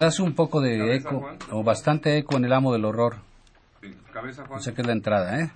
[0.00, 1.38] Hace un poco de Cabeza, eco, Juan.
[1.50, 3.16] o bastante eco en el amo del horror.
[3.80, 4.60] Sí, Cabeza, Juan.
[4.60, 5.50] O sea que es la entrada, ¿eh?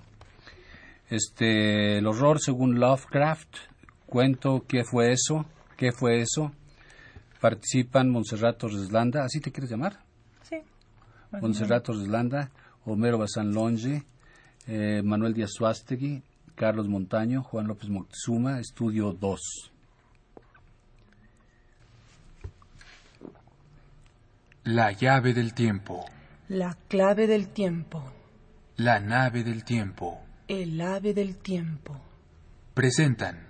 [1.09, 3.55] Este, el horror según Lovecraft,
[4.05, 5.45] cuento qué fue eso,
[5.77, 6.51] qué fue eso.
[7.39, 10.01] Participan Montserrat Torreslanda, ¿así te quieres llamar?
[10.41, 10.57] Sí.
[11.39, 12.51] Montserrat Torreslanda,
[12.83, 14.03] Homero Bazán Longe,
[14.67, 16.21] eh, Manuel Díaz Suástegui,
[16.55, 19.72] Carlos Montaño, Juan López Moctezuma, Estudio 2.
[24.65, 26.05] La llave del tiempo.
[26.47, 28.01] La clave del tiempo.
[28.77, 30.21] La nave del tiempo.
[30.47, 31.99] El ave del tiempo.
[32.73, 33.45] Presentan.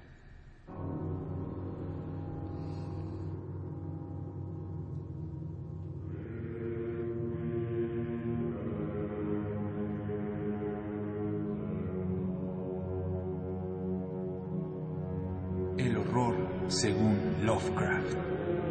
[15.78, 16.36] El horror
[16.70, 18.18] según Lovecraft.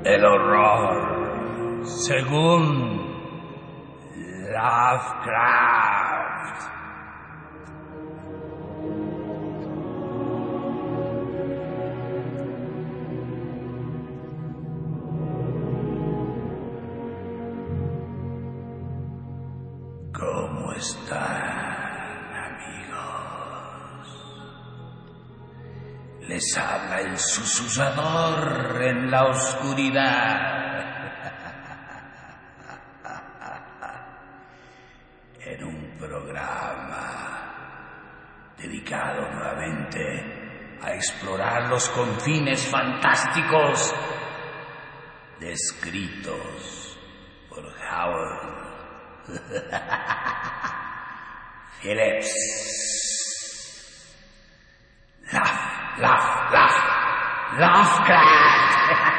[0.05, 1.32] El horror,
[1.85, 3.13] según
[4.53, 5.73] Lovecraft.
[20.13, 21.17] ¿Cómo están,
[22.49, 22.99] amigos?
[26.29, 30.62] Les habla el susurrador en la oscuridad.
[41.73, 43.93] Los confines fantásticos
[45.41, 46.99] descritos
[47.49, 48.53] por Howard
[51.81, 52.29] Phillips.
[55.33, 55.49] Love,
[55.99, 56.77] love, love,
[57.59, 59.12] Lovecraft.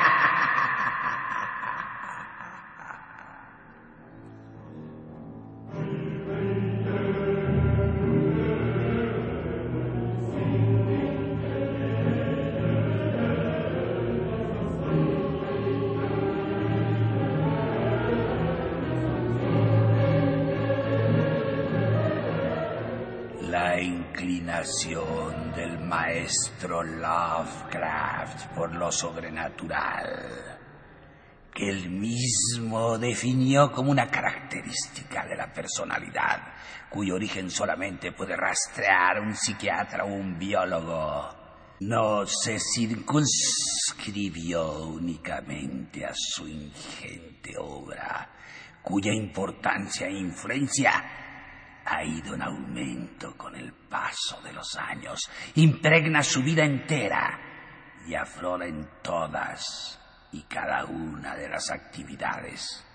[26.69, 30.59] Lovecraft por lo sobrenatural,
[31.53, 36.53] que él mismo definió como una característica de la personalidad,
[36.89, 41.35] cuyo origen solamente puede rastrear un psiquiatra o un biólogo,
[41.81, 48.29] no se circunscribió únicamente a su ingente obra,
[48.81, 51.22] cuya importancia e influencia
[51.85, 55.19] ha ido en aumento con el paso de los años,
[55.55, 57.39] impregna su vida entera
[58.07, 59.99] y aflora en todas
[60.31, 62.85] y cada una de las actividades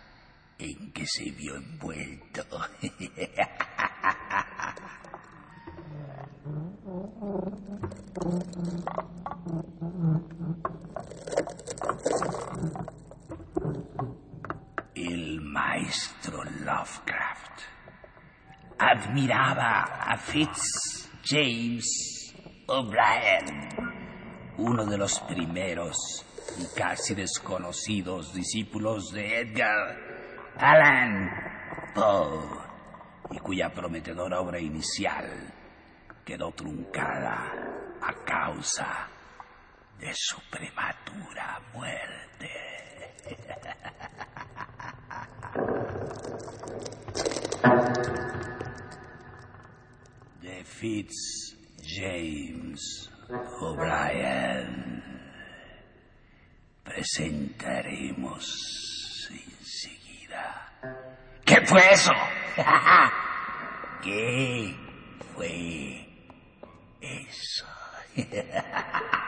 [0.59, 2.45] en que se vio envuelto.
[14.95, 17.63] El maestro Lovecraft
[18.91, 22.35] admiraba a Fitz James
[22.67, 23.69] O'Brien,
[24.57, 26.25] uno de los primeros
[26.59, 29.97] y casi desconocidos discípulos de Edgar
[30.57, 31.31] Allan
[31.95, 32.41] Poe,
[33.31, 35.53] y cuya prometedora obra inicial
[36.25, 37.53] quedó truncada
[38.01, 39.09] a causa
[39.99, 42.51] de su prematura muerte.
[50.81, 53.11] Fitz James
[53.61, 55.03] O'Brien.
[56.85, 58.47] Presentaremos
[59.29, 60.71] enseguida.
[61.45, 62.13] ¿Qué fue eso?
[64.05, 64.73] ¿Qué
[65.35, 66.07] fue
[67.01, 67.67] eso?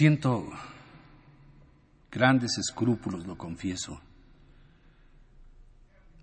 [0.00, 0.48] Siento
[2.10, 4.00] grandes escrúpulos, lo confieso,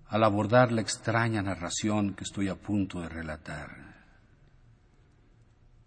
[0.07, 3.69] al abordar la extraña narración que estoy a punto de relatar.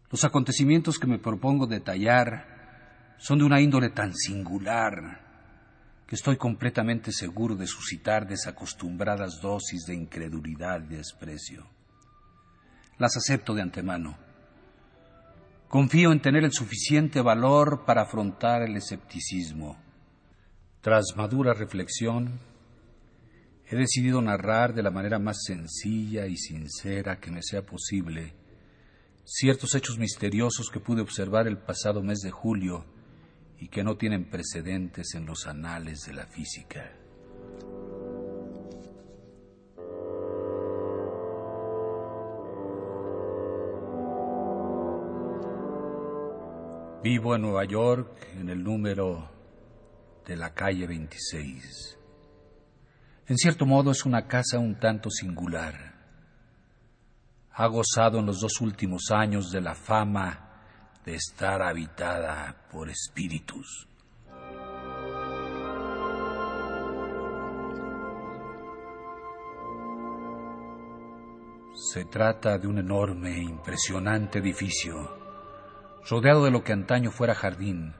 [0.08, 7.10] Los acontecimientos que me propongo detallar son de una índole tan singular que estoy completamente
[7.10, 11.66] seguro de suscitar desacostumbradas dosis de incredulidad y desprecio.
[12.98, 14.29] Las acepto de antemano.
[15.70, 19.78] Confío en tener el suficiente valor para afrontar el escepticismo.
[20.80, 22.40] Tras madura reflexión,
[23.68, 28.34] he decidido narrar de la manera más sencilla y sincera que me sea posible
[29.24, 32.84] ciertos hechos misteriosos que pude observar el pasado mes de julio
[33.60, 36.99] y que no tienen precedentes en los anales de la física.
[47.02, 49.26] Vivo en Nueva York en el número
[50.26, 51.98] de la calle 26.
[53.26, 55.94] En cierto modo es una casa un tanto singular.
[57.52, 63.88] Ha gozado en los dos últimos años de la fama de estar habitada por espíritus.
[71.72, 75.19] Se trata de un enorme e impresionante edificio
[76.08, 77.94] rodeado de lo que antaño fuera jardín,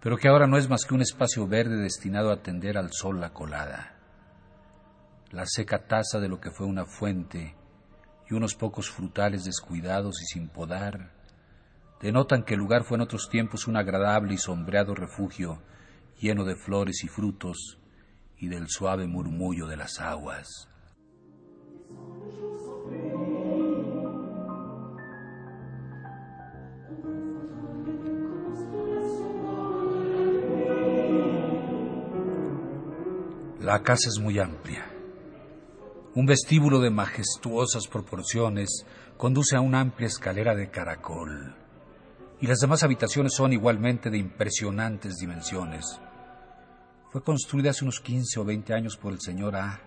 [0.00, 3.20] pero que ahora no es más que un espacio verde destinado a atender al sol
[3.20, 3.96] la colada.
[5.30, 7.54] La seca taza de lo que fue una fuente
[8.30, 11.12] y unos pocos frutales descuidados y sin podar
[12.00, 15.60] denotan que el lugar fue en otros tiempos un agradable y sombreado refugio
[16.20, 17.78] lleno de flores y frutos
[18.38, 20.68] y del suave murmullo de las aguas.
[33.68, 34.90] La casa es muy amplia.
[36.14, 38.86] Un vestíbulo de majestuosas proporciones
[39.18, 41.54] conduce a una amplia escalera de caracol.
[42.40, 46.00] Y las demás habitaciones son igualmente de impresionantes dimensiones.
[47.12, 49.82] Fue construida hace unos 15 o 20 años por el señor A,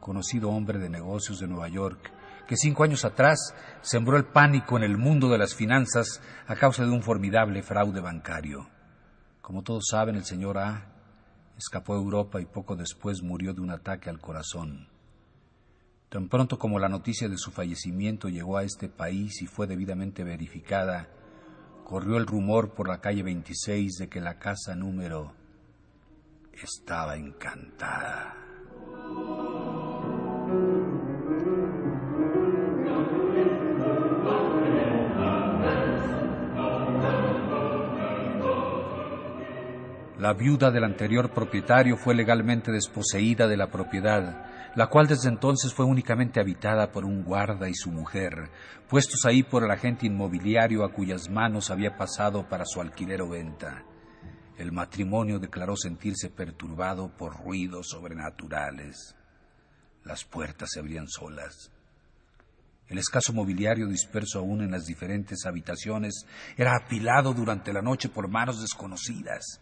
[0.00, 2.10] conocido hombre de negocios de Nueva York,
[2.48, 6.82] que cinco años atrás sembró el pánico en el mundo de las finanzas a causa
[6.82, 8.68] de un formidable fraude bancario.
[9.40, 10.95] Como todos saben, el señor A
[11.56, 14.88] escapó a Europa y poco después murió de un ataque al corazón.
[16.08, 20.22] Tan pronto como la noticia de su fallecimiento llegó a este país y fue debidamente
[20.22, 21.08] verificada,
[21.84, 25.32] corrió el rumor por la calle 26 de que la casa número
[26.52, 28.36] estaba encantada.
[40.26, 45.72] La viuda del anterior propietario fue legalmente desposeída de la propiedad, la cual desde entonces
[45.72, 48.50] fue únicamente habitada por un guarda y su mujer,
[48.88, 53.28] puestos ahí por el agente inmobiliario a cuyas manos había pasado para su alquiler o
[53.28, 53.84] venta.
[54.58, 59.14] El matrimonio declaró sentirse perturbado por ruidos sobrenaturales.
[60.02, 61.70] Las puertas se abrían solas.
[62.88, 66.26] El escaso mobiliario disperso aún en las diferentes habitaciones
[66.56, 69.60] era apilado durante la noche por manos desconocidas.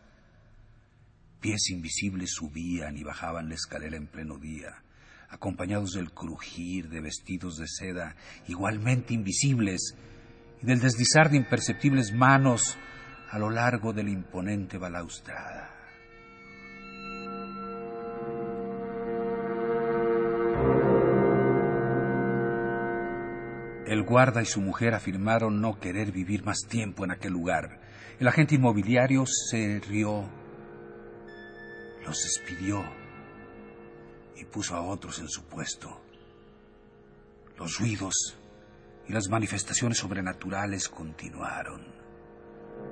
[1.45, 4.83] Pies invisibles subían y bajaban la escalera en pleno día,
[5.29, 8.17] acompañados del crujir de vestidos de seda
[8.49, 9.95] igualmente invisibles
[10.63, 12.79] y del deslizar de imperceptibles manos
[13.31, 15.69] a lo largo de la imponente balaustrada.
[23.87, 27.83] El guarda y su mujer afirmaron no querer vivir más tiempo en aquel lugar.
[28.19, 30.43] El agente inmobiliario se rió
[32.05, 32.85] los despidió
[34.37, 36.01] y puso a otros en su puesto.
[37.59, 38.37] Los ruidos
[39.09, 41.83] y las manifestaciones sobrenaturales continuaron.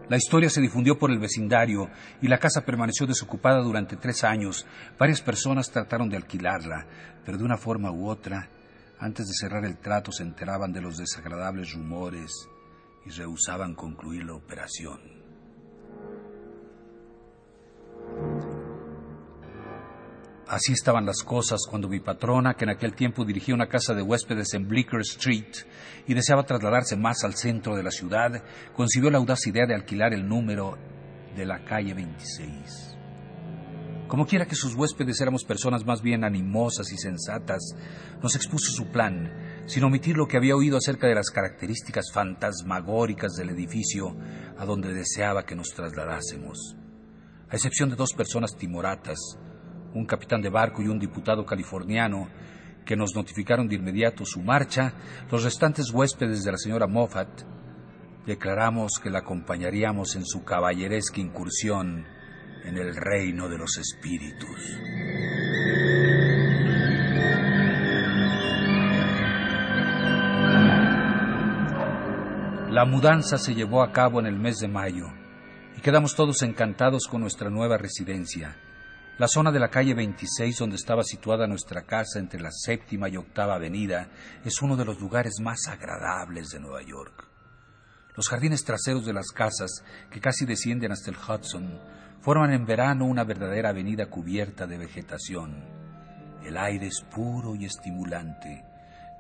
[0.09, 4.67] La historia se difundió por el vecindario y la casa permaneció desocupada durante tres años.
[4.99, 6.87] Varias personas trataron de alquilarla,
[7.25, 8.49] pero de una forma u otra,
[8.99, 12.31] antes de cerrar el trato se enteraban de los desagradables rumores
[13.05, 15.22] y rehusaban concluir la operación.
[20.53, 24.03] Así estaban las cosas cuando mi patrona, que en aquel tiempo dirigía una casa de
[24.03, 25.51] huéspedes en Bleecker Street
[26.07, 28.45] y deseaba trasladarse más al centro de la ciudad,
[28.77, 30.77] concibió la audaz idea de alquilar el número
[31.35, 32.99] de la calle 26.
[34.09, 37.75] Como quiera que sus huéspedes éramos personas más bien animosas y sensatas,
[38.23, 43.37] nos expuso su plan, sin omitir lo que había oído acerca de las características fantasmagóricas
[43.37, 44.15] del edificio
[44.59, 46.77] a donde deseaba que nos trasladásemos.
[47.49, 49.39] A excepción de dos personas timoratas,
[49.95, 52.29] un capitán de barco y un diputado californiano,
[52.85, 54.93] que nos notificaron de inmediato su marcha,
[55.31, 57.43] los restantes huéspedes de la señora Moffat,
[58.27, 62.05] declaramos que la acompañaríamos en su caballeresca incursión
[62.65, 64.79] en el reino de los espíritus.
[72.71, 75.07] La mudanza se llevó a cabo en el mes de mayo
[75.77, 78.57] y quedamos todos encantados con nuestra nueva residencia
[79.23, 83.17] La zona de la calle 26 donde estaba situada nuestra casa entre la séptima y
[83.17, 84.09] octava avenida
[84.45, 87.29] es uno de los lugares más agradables de Nueva York.
[88.17, 91.79] Los jardines traseros de las casas, que casi descienden hasta el Hudson,
[92.21, 95.55] forman en verano una verdadera avenida cubierta de vegetación.
[96.45, 98.65] El aire es puro y estimulante,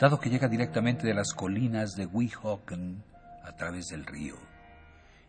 [0.01, 3.05] dado que llega directamente de las colinas de Weehawken
[3.45, 4.52] a través del río.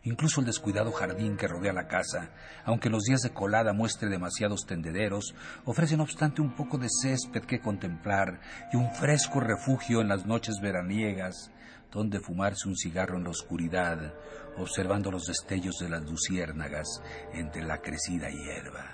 [0.04, 2.28] Incluso el descuidado jardín que rodea la casa,
[2.66, 5.34] aunque los días de colada muestre demasiados tendederos,
[5.64, 8.38] ofrece no obstante un poco de césped que contemplar
[8.70, 11.50] y un fresco refugio en las noches veraniegas,
[11.90, 14.12] donde fumarse un cigarro en la oscuridad,
[14.58, 17.00] observando los destellos de las luciérnagas
[17.32, 18.90] entre la crecida hierba.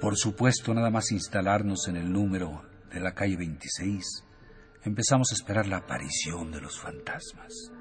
[0.00, 4.24] Por supuesto, nada más instalarnos en el número de la calle 26,
[4.84, 7.72] empezamos a esperar la aparición de los fantasmas.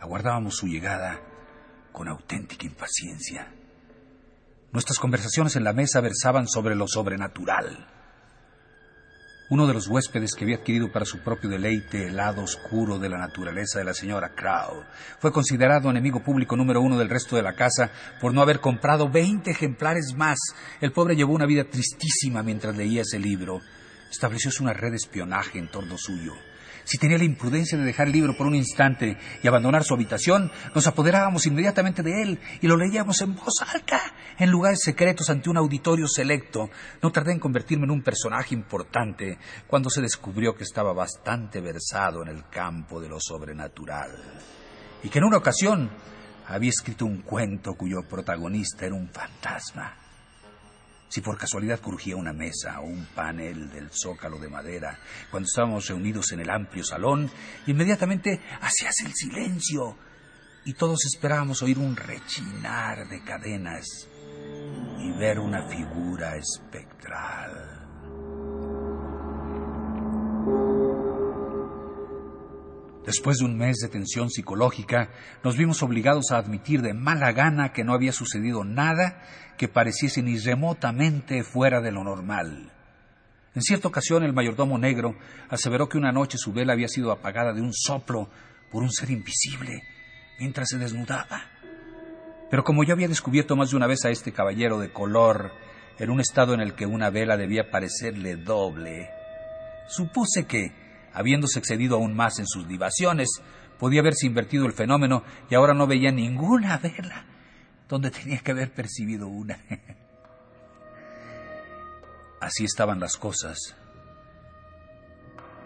[0.00, 1.20] Aguardábamos su llegada
[1.92, 3.52] con auténtica impaciencia.
[4.72, 7.86] Nuestras conversaciones en la mesa versaban sobre lo sobrenatural.
[9.50, 13.08] Uno de los huéspedes que había adquirido para su propio deleite el lado oscuro de
[13.08, 14.84] la naturaleza de la señora Crow
[15.18, 17.90] fue considerado enemigo público número uno del resto de la casa
[18.20, 20.38] por no haber comprado veinte ejemplares más.
[20.80, 23.60] El pobre llevó una vida tristísima mientras leía ese libro.
[24.10, 26.34] Establecióse una red de espionaje en torno suyo.
[26.84, 30.50] Si tenía la imprudencia de dejar el libro por un instante y abandonar su habitación,
[30.74, 34.00] nos apoderábamos inmediatamente de él y lo leíamos en voz alta,
[34.38, 36.68] en lugares secretos ante un auditorio selecto.
[37.00, 39.38] No tardé en convertirme en un personaje importante
[39.68, 44.10] cuando se descubrió que estaba bastante versado en el campo de lo sobrenatural.
[45.04, 45.90] Y que en una ocasión
[46.48, 50.09] había escrito un cuento cuyo protagonista era un fantasma.
[51.10, 54.96] Si por casualidad crujía una mesa o un panel del zócalo de madera
[55.28, 57.28] cuando estábamos reunidos en el amplio salón,
[57.66, 59.96] inmediatamente hacíase el silencio
[60.64, 64.08] y todos esperábamos oír un rechinar de cadenas
[65.00, 67.80] y ver una figura espectral.
[73.04, 75.10] Después de un mes de tensión psicológica,
[75.42, 79.22] nos vimos obligados a admitir de mala gana que no había sucedido nada
[79.56, 82.72] que pareciese ni remotamente fuera de lo normal.
[83.54, 85.16] En cierta ocasión el mayordomo negro
[85.48, 88.28] aseveró que una noche su vela había sido apagada de un soplo
[88.70, 89.82] por un ser invisible
[90.38, 91.42] mientras se desnudaba.
[92.50, 95.52] Pero como yo había descubierto más de una vez a este caballero de color
[95.98, 99.10] en un estado en el que una vela debía parecerle doble,
[99.88, 100.72] supuse que,
[101.12, 103.28] habiéndose excedido aún más en sus libaciones,
[103.78, 107.24] podía haberse invertido el fenómeno y ahora no veía ninguna vela
[107.88, 109.58] donde tenía que haber percibido una.
[112.40, 113.76] Así estaban las cosas.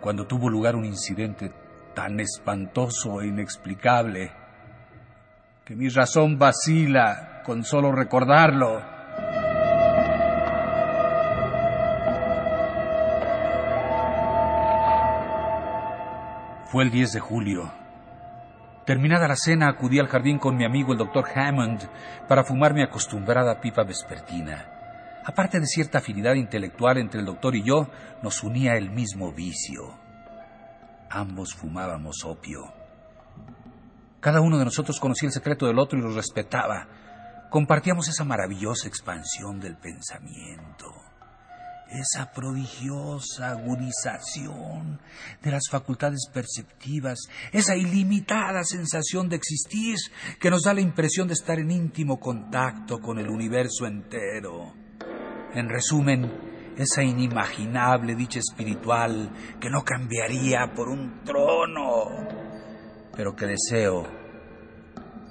[0.00, 1.52] Cuando tuvo lugar un incidente
[1.94, 4.32] tan espantoso e inexplicable
[5.64, 8.93] que mi razón vacila con solo recordarlo.
[16.74, 17.72] Fue el 10 de julio.
[18.84, 21.88] Terminada la cena, acudí al jardín con mi amigo el doctor Hammond
[22.26, 25.22] para fumar mi acostumbrada pipa vespertina.
[25.24, 27.88] Aparte de cierta afinidad intelectual entre el doctor y yo,
[28.24, 29.84] nos unía el mismo vicio.
[31.10, 32.74] Ambos fumábamos opio.
[34.18, 36.88] Cada uno de nosotros conocía el secreto del otro y lo respetaba.
[37.50, 40.92] Compartíamos esa maravillosa expansión del pensamiento
[41.90, 45.00] esa prodigiosa agudización
[45.42, 47.18] de las facultades perceptivas,
[47.52, 49.96] esa ilimitada sensación de existir
[50.40, 54.74] que nos da la impresión de estar en íntimo contacto con el universo entero.
[55.54, 56.30] En resumen,
[56.76, 62.26] esa inimaginable dicha espiritual que no cambiaría por un trono,
[63.16, 64.04] pero que deseo,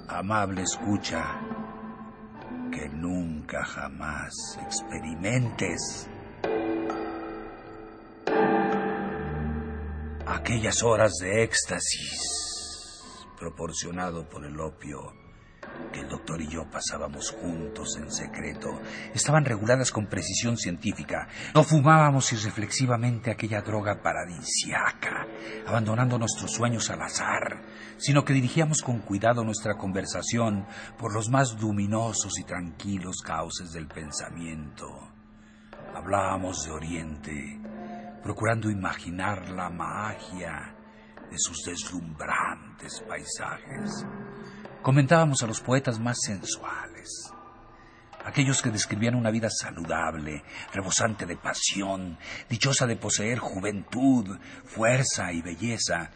[0.08, 1.40] amable escucha,
[2.72, 6.08] que nunca jamás experimentes.
[10.34, 15.12] Aquellas horas de éxtasis proporcionado por el opio
[15.92, 18.80] que el doctor y yo pasábamos juntos en secreto
[19.14, 21.28] estaban reguladas con precisión científica.
[21.54, 25.26] No fumábamos irreflexivamente aquella droga paradisiaca,
[25.66, 27.62] abandonando nuestros sueños al azar,
[27.96, 30.66] sino que dirigíamos con cuidado nuestra conversación
[30.98, 34.86] por los más luminosos y tranquilos cauces del pensamiento.
[35.94, 37.60] Hablábamos de Oriente,
[38.24, 40.74] procurando imaginar la magia
[41.30, 44.04] de sus deslumbrantes paisajes.
[44.82, 47.30] Comentábamos a los poetas más sensuales,
[48.24, 55.40] aquellos que describían una vida saludable, rebosante de pasión, dichosa de poseer juventud, fuerza y
[55.40, 56.10] belleza,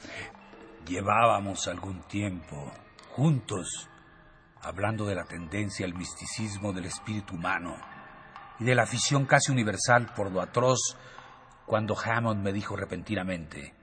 [0.88, 2.72] Llevábamos algún tiempo
[3.10, 3.90] juntos
[4.62, 7.76] hablando de la tendencia al misticismo del espíritu humano
[8.58, 10.96] y de la afición casi universal por lo atroz
[11.68, 13.75] cuando Hammond me dijo repentinamente,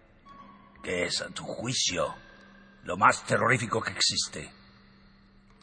[0.81, 2.15] ¿qué es a tu juicio
[2.83, 4.51] lo más terrorífico que existe?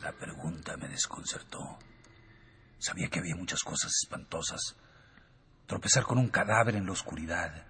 [0.01, 1.79] La pregunta me desconcertó.
[2.79, 4.77] Sabía que había muchas cosas espantosas.
[5.67, 7.67] Tropezar con un cadáver en la oscuridad,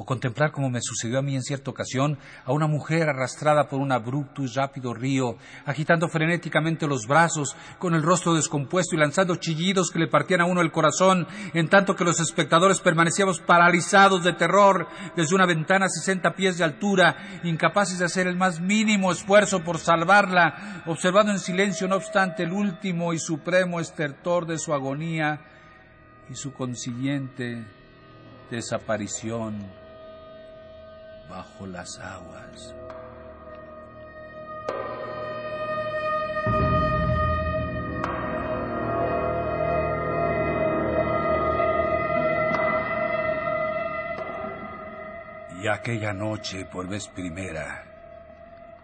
[0.00, 3.80] o contemplar como me sucedió a mí en cierta ocasión a una mujer arrastrada por
[3.80, 5.36] un abrupto y rápido río,
[5.66, 10.44] agitando frenéticamente los brazos, con el rostro descompuesto y lanzando chillidos que le partían a
[10.44, 14.86] uno el corazón, en tanto que los espectadores permanecíamos paralizados de terror
[15.16, 19.64] desde una ventana a sesenta pies de altura, incapaces de hacer el más mínimo esfuerzo
[19.64, 25.40] por salvarla, observando en silencio, no obstante, el último y supremo estertor de su agonía
[26.30, 27.66] y su consiguiente
[28.48, 29.77] desaparición
[31.28, 32.74] bajo las aguas.
[45.62, 47.84] Y aquella noche, por vez primera,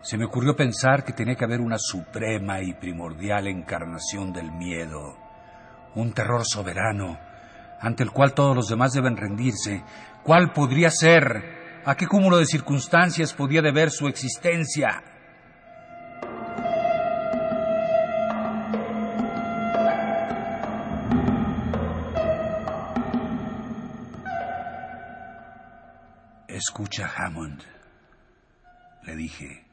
[0.02, 5.16] se me ocurrió pensar que tenía que haber una suprema y primordial encarnación del miedo,
[5.94, 7.18] un terror soberano,
[7.80, 9.82] ante el cual todos los demás deben rendirse.
[10.24, 11.63] ¿Cuál podría ser?
[11.86, 15.04] ¿A qué cúmulo de circunstancias podía deber su existencia?
[26.48, 27.62] Escucha, Hammond,
[29.02, 29.66] le dije,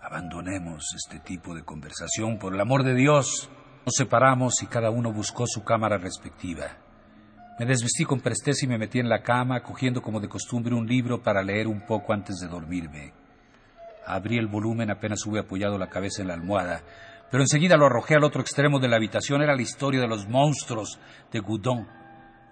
[0.00, 3.50] abandonemos este tipo de conversación por el amor de Dios.
[3.84, 6.85] Nos separamos y cada uno buscó su cámara respectiva.
[7.58, 10.86] Me desvestí con presteza y me metí en la cama, cogiendo como de costumbre un
[10.86, 13.14] libro para leer un poco antes de dormirme.
[14.04, 16.82] Abrí el volumen apenas hube apoyado la cabeza en la almohada,
[17.30, 19.40] pero enseguida lo arrojé al otro extremo de la habitación.
[19.40, 21.00] Era la historia de los monstruos
[21.32, 21.88] de Goudon,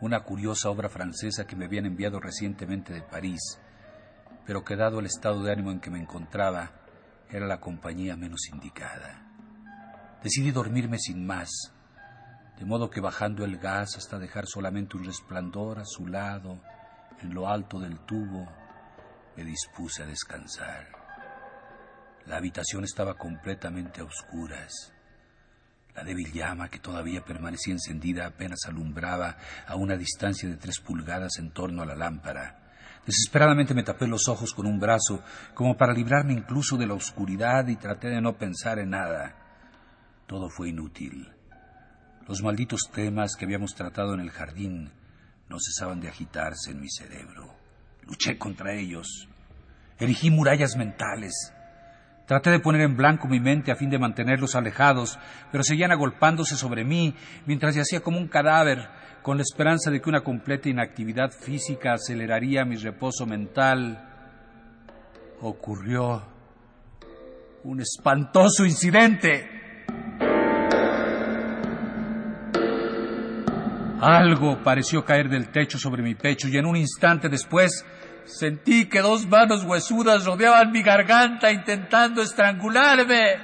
[0.01, 3.61] una curiosa obra francesa que me habían enviado recientemente de París,
[4.47, 6.73] pero que dado el estado de ánimo en que me encontraba,
[7.29, 9.21] era la compañía menos indicada.
[10.23, 11.75] Decidí dormirme sin más
[12.59, 16.61] de modo que bajando el gas hasta dejar solamente un resplandor a su lado,
[17.21, 18.49] en lo alto del tubo,
[19.37, 20.87] me dispuse a descansar.
[22.27, 24.93] La habitación estaba completamente a oscuras.
[25.95, 29.37] La débil llama que todavía permanecía encendida apenas alumbraba
[29.67, 32.61] a una distancia de tres pulgadas en torno a la lámpara.
[33.07, 37.69] Desesperadamente me tapé los ojos con un brazo, como para librarme incluso de la oscuridad,
[37.69, 39.37] y traté de no pensar en nada.
[40.27, 41.34] Todo fue inútil.
[42.27, 44.91] Los malditos temas que habíamos tratado en el jardín
[45.49, 47.55] no cesaban de agitarse en mi cerebro.
[48.07, 49.29] Luché contra ellos.
[49.99, 51.53] Erigí murallas mentales.
[52.27, 55.19] Traté de poner en blanco mi mente a fin de mantenerlos alejados,
[55.53, 58.89] pero seguían agolpándose sobre mí mientras yacía como un cadáver,
[59.23, 64.11] con la esperanza de que una completa inactividad física aceleraría mi reposo mental.
[65.43, 66.23] Ocurrió
[67.65, 69.54] un espantoso incidente.
[74.05, 77.87] Algo pareció caer del techo sobre mi pecho y en un instante después
[78.27, 83.39] sentí que dos manos huesudas rodeaban mi garganta intentando estrangularme.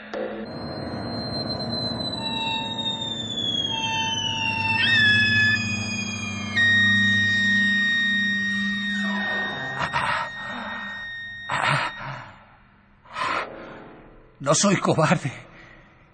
[14.41, 15.33] No soy cobarde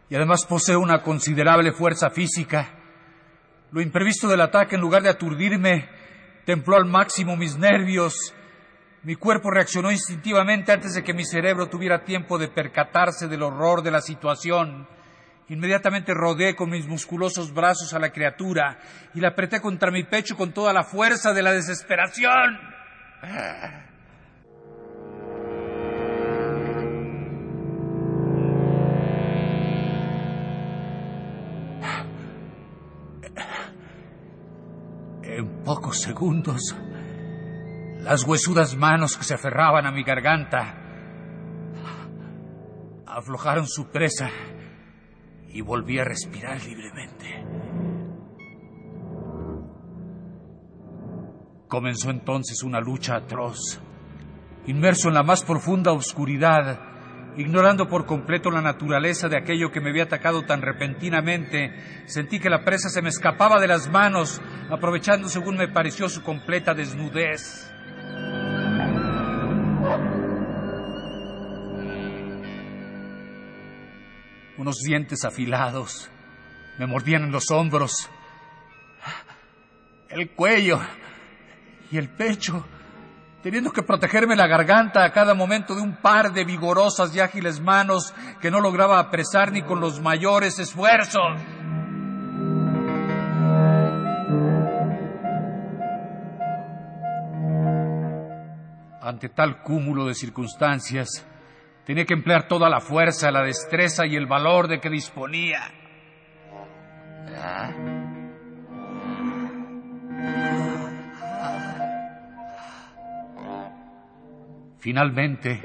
[0.09, 2.86] y además poseo una considerable fuerza física.
[3.73, 5.89] Lo imprevisto del ataque, en lugar de aturdirme,
[6.45, 8.35] templó al máximo mis nervios.
[9.03, 13.83] Mi cuerpo reaccionó instintivamente antes de que mi cerebro tuviera tiempo de percatarse del horror
[13.83, 14.89] de la situación.
[15.49, 18.79] Inmediatamente rodeé con mis musculosos brazos a la criatura
[19.15, 22.59] y la apreté contra mi pecho con toda la fuerza de la desesperación.
[35.37, 36.75] En pocos segundos,
[38.01, 40.79] las huesudas manos que se aferraban a mi garganta
[43.07, 44.31] aflojaron su presa
[45.49, 47.45] y volví a respirar libremente.
[51.69, 53.79] Comenzó entonces una lucha atroz.
[54.67, 56.81] Inmerso en la más profunda oscuridad,
[57.37, 61.75] Ignorando por completo la naturaleza de aquello que me había atacado tan repentinamente,
[62.07, 66.23] sentí que la presa se me escapaba de las manos, aprovechando según me pareció su
[66.23, 67.71] completa desnudez.
[74.57, 76.11] Unos dientes afilados
[76.79, 78.09] me mordían en los hombros,
[80.09, 80.81] el cuello
[81.91, 82.65] y el pecho
[83.47, 87.61] teniendo que protegerme la garganta a cada momento de un par de vigorosas y ágiles
[87.61, 91.23] manos que no lograba apresar ni con los mayores esfuerzos.
[99.01, 101.25] Ante tal cúmulo de circunstancias,
[101.85, 105.61] tenía que emplear toda la fuerza, la destreza y el valor de que disponía.
[114.87, 115.61] Finalmente,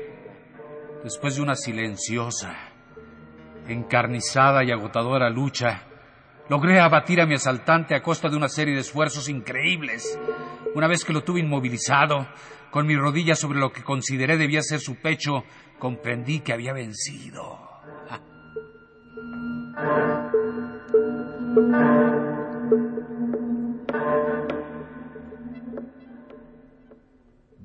[1.03, 2.55] después de una silenciosa,
[3.67, 5.83] encarnizada y agotadora lucha,
[6.49, 10.19] logré abatir a mi asaltante a costa de una serie de esfuerzos increíbles.
[10.73, 12.27] Una vez que lo tuve inmovilizado,
[12.71, 15.43] con mi rodilla sobre lo que consideré debía ser su pecho,
[15.77, 17.59] comprendí que había vencido.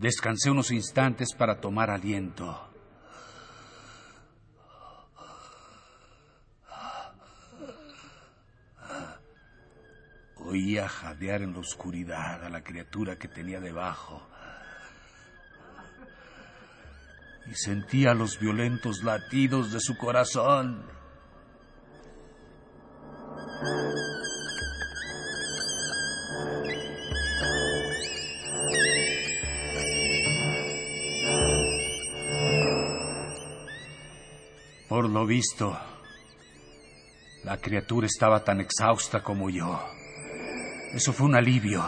[0.06, 2.70] Descansé unos instantes para tomar aliento.
[10.36, 14.24] Oía jadear en la oscuridad a la criatura que tenía debajo.
[17.50, 20.86] Y sentía los violentos latidos de su corazón.
[34.88, 35.76] Por lo visto,
[37.42, 39.80] la criatura estaba tan exhausta como yo.
[40.92, 41.84] Eso fue un alivio.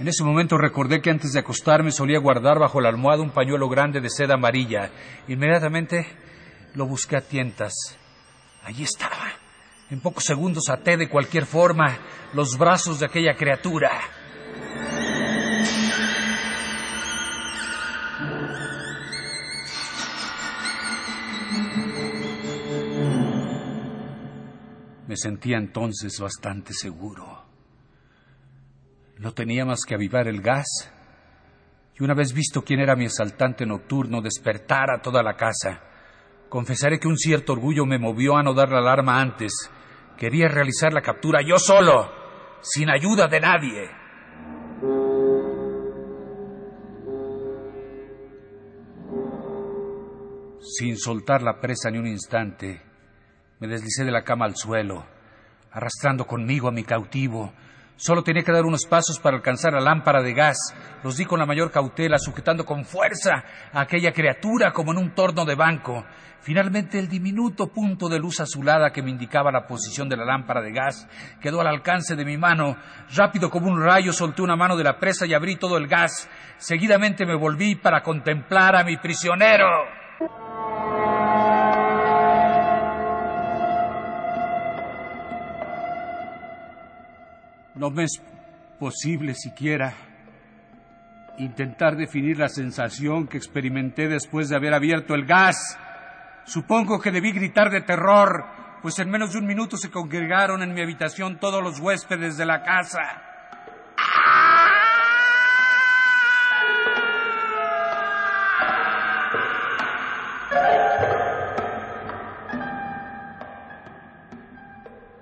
[0.00, 3.68] En ese momento recordé que antes de acostarme solía guardar bajo la almohada un pañuelo
[3.68, 4.90] grande de seda amarilla.
[5.28, 6.06] Inmediatamente
[6.74, 7.72] lo busqué a tientas.
[8.64, 9.30] Allí estaba.
[9.88, 11.96] En pocos segundos até de cualquier forma
[12.32, 13.92] los brazos de aquella criatura.
[25.06, 27.44] Me sentía entonces bastante seguro.
[29.18, 30.66] No tenía más que avivar el gas
[31.98, 35.80] y una vez visto quién era mi asaltante nocturno, despertar a toda la casa.
[36.48, 39.52] Confesaré que un cierto orgullo me movió a no dar la alarma antes.
[40.18, 42.10] Quería realizar la captura yo solo,
[42.60, 43.90] sin ayuda de nadie.
[50.60, 52.82] Sin soltar la presa ni un instante,
[53.58, 55.06] me deslicé de la cama al suelo,
[55.72, 57.52] arrastrando conmigo a mi cautivo.
[57.96, 60.58] Solo tenía que dar unos pasos para alcanzar la lámpara de gas.
[61.02, 63.42] Los di con la mayor cautela, sujetando con fuerza
[63.72, 66.04] a aquella criatura como en un torno de banco.
[66.40, 70.60] Finalmente el diminuto punto de luz azulada que me indicaba la posición de la lámpara
[70.60, 71.08] de gas
[71.40, 72.76] quedó al alcance de mi mano.
[73.16, 76.28] Rápido como un rayo solté una mano de la presa y abrí todo el gas.
[76.58, 79.66] Seguidamente me volví para contemplar a mi prisionero.
[87.76, 88.22] No me es
[88.78, 89.92] posible siquiera
[91.38, 95.78] intentar definir la sensación que experimenté después de haber abierto el gas.
[96.44, 98.46] Supongo que debí gritar de terror,
[98.80, 102.46] pues en menos de un minuto se congregaron en mi habitación todos los huéspedes de
[102.46, 103.22] la casa.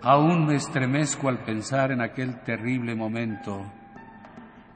[0.07, 3.65] Aún me estremezco al pensar en aquel terrible momento.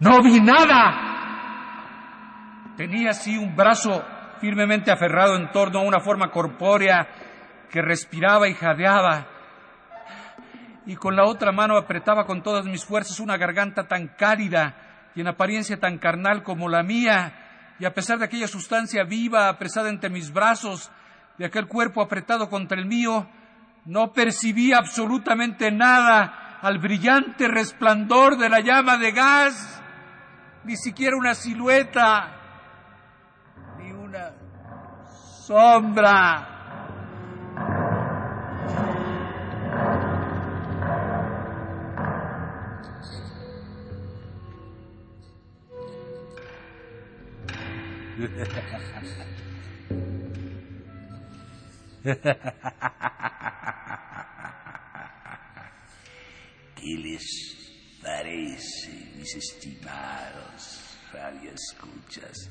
[0.00, 1.16] ¡No vi nada!
[2.78, 4.02] Tenía así un brazo
[4.40, 7.06] firmemente aferrado en torno a una forma corpórea
[7.70, 9.26] que respiraba y jadeaba,
[10.86, 15.20] y con la otra mano apretaba con todas mis fuerzas una garganta tan cálida y
[15.20, 19.90] en apariencia tan carnal como la mía, y a pesar de aquella sustancia viva apresada
[19.90, 20.90] entre mis brazos,
[21.36, 23.28] de aquel cuerpo apretado contra el mío,
[23.86, 29.82] no percibí absolutamente nada al brillante resplandor de la llama de gas,
[30.64, 32.36] ni siquiera una silueta,
[33.78, 34.32] ni una
[35.46, 36.54] sombra.
[52.02, 52.14] ¿Qué
[56.84, 62.50] les parece, mis estimados radioescuchas?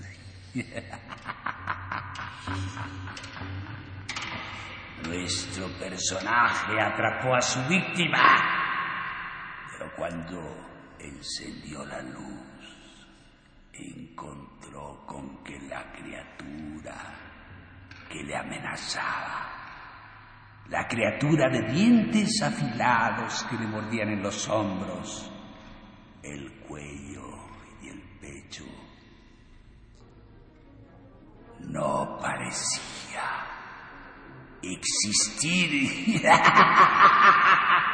[5.08, 8.20] Nuestro personaje atrapó a su víctima,
[9.72, 10.42] pero cuando
[11.00, 12.42] encendió la luz,
[13.72, 16.57] encontró con que la criatura
[18.10, 19.48] que le amenazaba,
[20.70, 25.32] la criatura de dientes afilados que le mordían en los hombros,
[26.24, 27.48] el cuello
[27.82, 28.65] y el pecho,
[31.60, 33.48] no parecía
[34.62, 36.22] existir.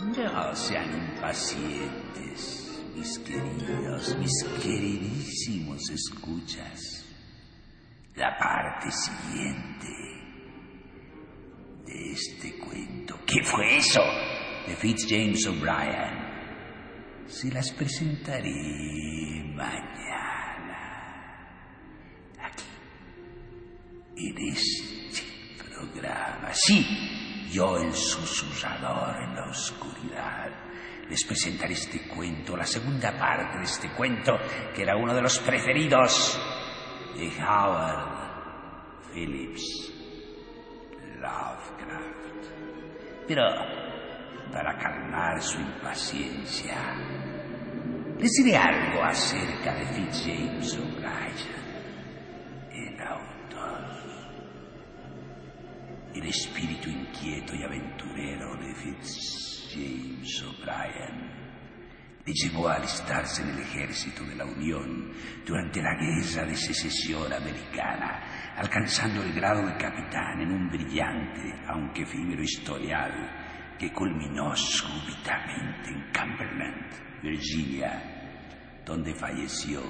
[0.00, 2.59] No sean impacientes,
[3.00, 7.06] mis queridos, mis queridísimos escuchas.
[8.14, 9.88] La parte siguiente
[11.86, 13.18] de este cuento.
[13.26, 14.02] ¿Qué fue eso?
[14.66, 17.24] De Fitzjames O'Brien.
[17.26, 20.82] Se las presentaré mañana.
[22.38, 22.64] Aquí.
[24.16, 25.22] En este
[25.64, 26.50] programa.
[26.52, 26.84] Sí,
[27.50, 30.69] yo el susurrador en la oscuridad.
[31.10, 34.38] Les presentaré este cuento, la segunda parte de este cuento,
[34.72, 36.40] que era uno de los preferidos
[37.16, 39.92] de Howard Phillips
[41.18, 42.46] Lovecraft.
[43.26, 43.42] Pero,
[44.52, 46.76] para calmar su impaciencia,
[48.16, 51.40] les diré algo acerca de Fitzjames O'Brien,
[52.70, 53.30] el autor.
[56.14, 58.74] El espíritu inquieto y aventurero de
[59.70, 61.30] Fitzjames O'Brien.
[62.26, 65.12] Le llevó a alistarse en el ejército de la Unión
[65.46, 72.02] durante la Guerra de Secesión Americana, alcanzando el grado de capitán en un brillante, aunque
[72.02, 79.80] efímero historial que culminó súbitamente en Cumberland, Virginia, donde falleció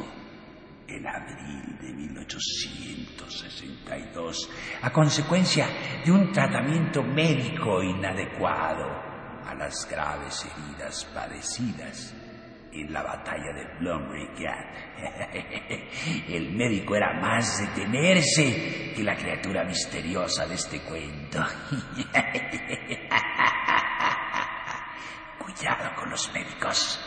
[0.87, 4.51] en abril de 1862
[4.83, 5.67] a consecuencia
[6.05, 9.10] de un tratamiento médico inadecuado
[9.47, 12.15] a las graves heridas padecidas
[12.73, 14.67] en la batalla de Plumbury Gap.
[16.29, 21.39] El médico era más detenerse que la criatura misteriosa de este cuento.
[25.39, 27.01] Cuidado con los médicos.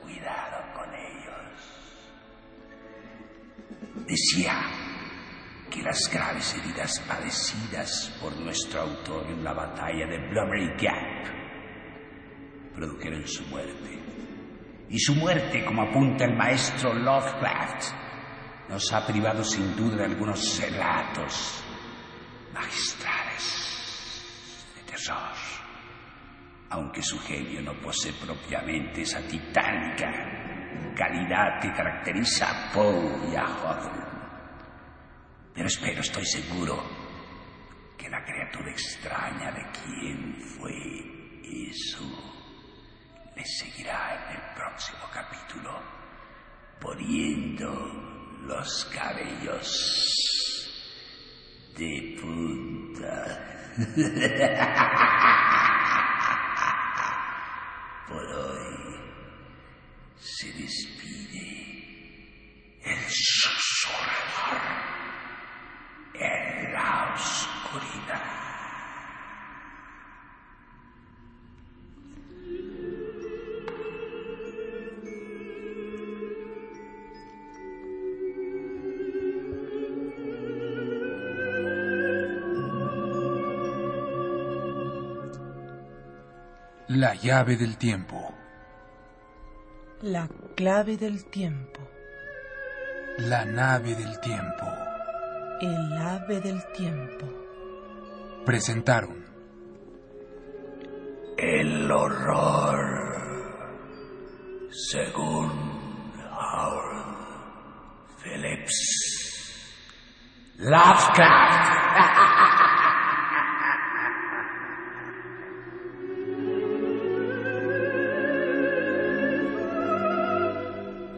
[0.00, 1.52] Cuidado con ellos.
[4.06, 4.81] Decía
[5.72, 11.32] que las graves heridas padecidas por nuestro autor en la batalla de Blummery Gap
[12.74, 13.98] produjeron su muerte.
[14.90, 17.84] Y su muerte, como apunta el maestro Lovecraft,
[18.68, 21.64] nos ha privado sin duda de algunos relatos
[22.52, 24.22] magistrales
[24.76, 25.32] de terror.
[26.68, 30.10] Aunque su genio no posee propiamente esa titánica
[30.94, 34.11] calidad que caracteriza a Poe y a Hawthorne.
[35.54, 36.82] Pero espero, estoy seguro,
[37.98, 40.72] que la criatura extraña de quien fue
[41.70, 42.08] eso
[43.36, 45.78] le seguirá en el próximo capítulo,
[46.80, 47.70] poniendo
[48.46, 49.68] los cabellos
[51.76, 53.38] de punta.
[58.08, 58.96] Por hoy
[60.18, 61.50] se despide
[62.84, 64.82] el susurrador
[66.14, 68.42] en la oscuridad.
[86.88, 88.34] La llave del tiempo.
[90.02, 91.80] La clave del tiempo.
[93.18, 94.91] La nave del tiempo.
[95.62, 97.24] El ave del tiempo.
[98.44, 99.24] Presentaron
[101.38, 102.98] El horror,
[104.72, 105.52] según
[106.32, 107.16] Howard
[108.24, 108.74] Phillips
[110.58, 111.72] Lovecraft.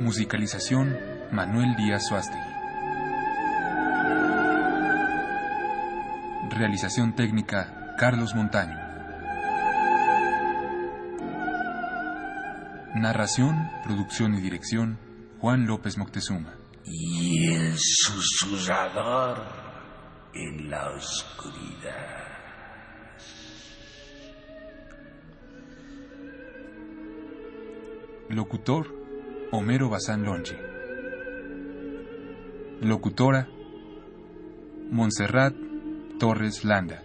[0.01, 0.99] Musicalización
[1.33, 2.54] Manuel Díaz Suasti.
[6.57, 8.77] Realización técnica Carlos Montaño.
[12.95, 15.01] Narración, producción y dirección
[15.41, 16.55] Juan López Moctezuma.
[16.85, 19.43] Y el susurrador
[20.33, 22.29] en la oscuridad.
[28.29, 28.95] Locutor
[29.51, 30.55] Homero Bazán Lonchi.
[32.81, 33.49] Locutora
[34.93, 35.64] Montserrat
[36.25, 37.03] Torres Landa.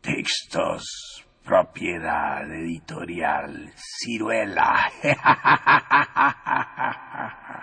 [0.00, 4.88] Textos, propiedad editorial, ciruela.